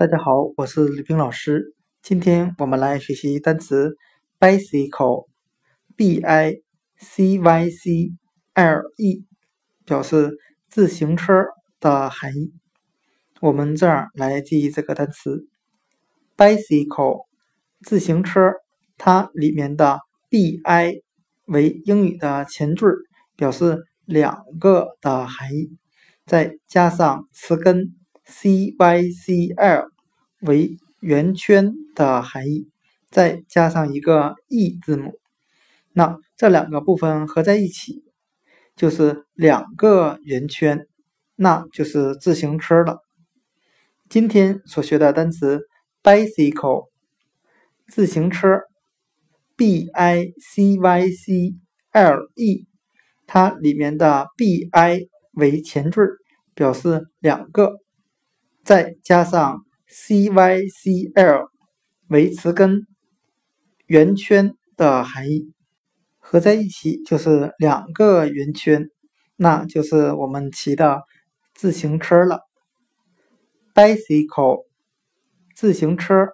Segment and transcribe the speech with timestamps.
[0.00, 1.74] 大家好，我是李冰老师。
[2.00, 3.98] 今天我们来学习单词
[4.38, 6.62] bicycle，b i
[6.96, 8.12] c y c
[8.54, 9.26] l e，
[9.84, 10.38] 表示
[10.70, 11.44] 自行车
[11.80, 12.54] 的含义。
[13.42, 15.46] 我们这样来记忆这个单词
[16.34, 17.26] bicycle，
[17.82, 18.52] 自行车，
[18.96, 19.98] 它里面的
[20.30, 21.02] b i
[21.44, 22.86] 为英语的前缀，
[23.36, 25.76] 表示两个的含义，
[26.24, 27.99] 再加上词根。
[28.30, 29.90] C y c l
[30.40, 32.68] 为圆圈的含义，
[33.10, 35.18] 再加上一个 e 字母，
[35.92, 38.04] 那这两个部分合在一起
[38.76, 40.86] 就是两个圆圈，
[41.34, 43.00] 那就是自行车了。
[44.08, 45.60] 今天所学的单词
[46.02, 46.86] bicycle，
[47.88, 48.60] 自行车
[49.56, 51.54] ，b i c y c
[51.92, 52.66] l e，
[53.26, 56.00] 它里面的 b i 为前缀，
[56.54, 57.80] 表示两个。
[58.64, 61.50] 再加上 c y c l
[62.08, 62.86] 为词根，
[63.86, 65.52] 圆圈的含义
[66.18, 68.88] 合在一起就是两个圆圈，
[69.36, 71.02] 那就是我们骑的
[71.54, 72.40] 自行车了。
[73.74, 74.66] bicycle，
[75.54, 76.28] 自行车。